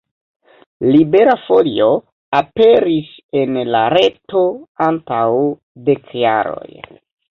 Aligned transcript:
Libera 0.93 1.35
Folio 1.41 1.89
aperis 2.39 3.11
en 3.41 3.61
la 3.75 3.83
reto 3.95 4.41
antaŭ 4.87 5.23
dek 5.91 6.15
jaroj. 6.23 6.73